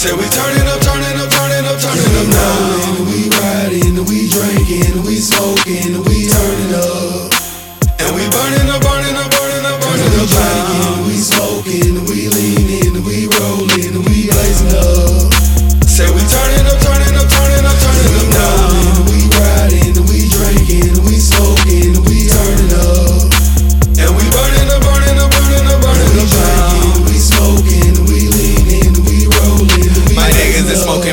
[0.00, 3.04] Say we turning up, turning up, turning up, turning up now.
[3.04, 6.69] We riding, and we drinking, and we smoking, and we turning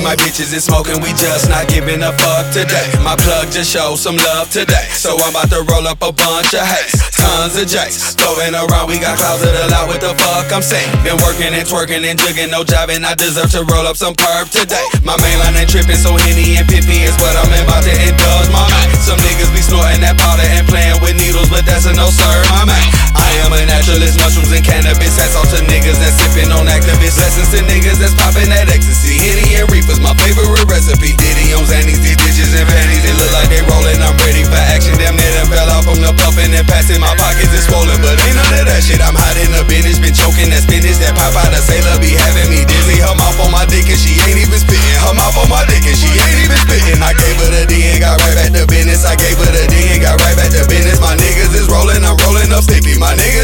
[0.08, 2.88] my bitches is smoking, we just not giving a fuck today.
[3.04, 6.56] My plug just showed some love today, so I'm about to roll up a bunch
[6.56, 6.96] of haze.
[7.12, 10.88] Tons of J's, throwing around, we got clouds the lot, what the fuck I'm saying?
[11.04, 14.48] Been working and twerking and jugging, no jobbing, I deserve to roll up some perp
[14.48, 14.88] today.
[15.04, 18.48] My main line ain't tripping, so Henny and Pippi is what I'm about to indulge
[18.56, 18.96] my mind.
[19.04, 22.36] Some niggas be snorting that powder and playing with needles, but that's a no sir,
[22.56, 23.08] my man.
[23.12, 25.20] I am a naturalist, mushrooms and cannabis.
[25.20, 27.18] That's all to niggas that's sipping on Actavis.
[27.20, 29.20] Lessons to niggas that's popping that ecstasy.
[29.20, 31.18] Henny and Reaper's my favorite recipe.
[31.18, 33.02] Diddy on Xannies, these bitches and panties.
[33.02, 33.98] It look like they rolling.
[34.02, 34.94] I'm ready for action.
[35.02, 37.02] Damn near done fell off from the puffing and passing.
[37.02, 39.02] My pockets is swollen, but ain't none of that shit.
[39.02, 40.98] I'm hot in the business, been choking that spinach.
[41.02, 42.98] That pop out of sailor be having me dizzy.
[43.02, 44.98] Her mouth on my dick and she ain't even spitting.
[45.02, 47.00] Her mouth on my dick and she ain't even spitting.
[47.02, 49.06] I gave her the D and got right back to business.
[49.06, 51.02] I gave her the D and got right back to business.
[51.02, 52.98] My niggas is rolling, I'm rolling up sticky.
[52.98, 53.37] My niggas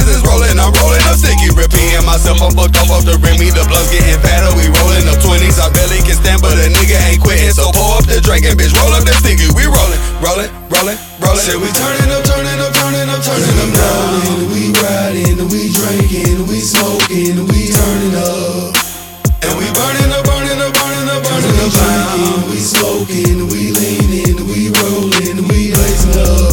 [0.53, 1.49] rolling, I'm rolling up sticky.
[1.55, 3.37] Repeating myself, I'm fucked off off the rim.
[3.39, 4.53] Me the getting fatter.
[4.57, 5.57] We rolling up 20s.
[5.57, 7.51] I barely can stand, but a nigga ain't quitting.
[7.51, 9.49] So up the drink and bitch, roll up that sticky.
[9.57, 11.43] We rolling, rolling, rolling, rolling.
[11.43, 14.29] Say we turning up, turning up, turning up, turning up now.
[14.29, 18.77] And we riding, and we drinking, and we smoking, and we turning up.
[19.43, 23.39] And we burning up, burning up, burning up, And burning we up drinking, we smoking,
[23.49, 26.53] we leaning, we rolling, we blazing up.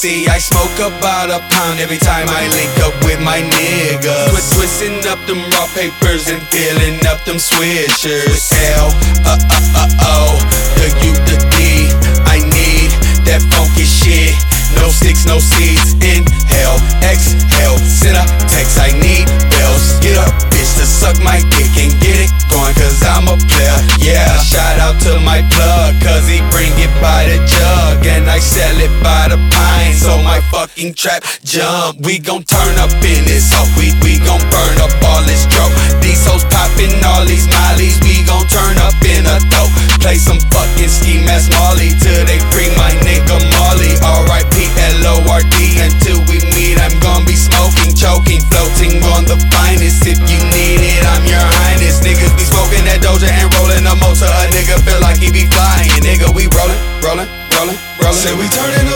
[0.00, 4.32] See, I smoke about a pound every time I link up with my niggas.
[4.32, 8.48] Twi- twisting up them raw papers and filling up them swishers.
[8.80, 8.88] L,
[9.28, 10.40] uh, uh, uh, O,
[10.80, 11.92] the U, the D.
[12.24, 12.88] I need
[13.28, 14.32] that funky shit.
[14.80, 15.92] No sticks, no seeds.
[16.00, 17.76] Inhale, exhale.
[17.84, 18.80] Send a text.
[18.80, 20.00] I need bells.
[20.00, 22.72] Get a bitch to suck my dick and get it going.
[22.72, 23.76] Cause I'm a player.
[24.00, 26.00] Yeah, shout out to my plug.
[26.00, 28.00] Cause he bring it by the jug.
[28.08, 29.79] And I sell it by the pint.
[30.00, 32.00] So my fucking trap jump.
[32.00, 33.52] We gon' turn up in this.
[33.52, 35.76] So we, we gon' burn up all this dope.
[36.00, 38.00] These hoes popping all these mollies.
[38.00, 39.68] We gon' turn up in a dope.
[40.00, 43.92] Play some fucking ski mask Molly till they free my nigga Molly.
[44.00, 44.72] R.I.P.
[45.04, 45.54] L-O-R-D.
[45.84, 50.08] Until we meet, I'm gon' be smoking, choking, floating on the finest.
[50.08, 52.00] If you need it, I'm your highness.
[52.00, 54.32] Niggas be smoking that Doja and rolling a motor.
[54.32, 55.92] A nigga feel like he be flying.
[56.00, 58.16] Nigga, we rolling, rolling, rolling, rolling.
[58.16, 58.89] Say we turning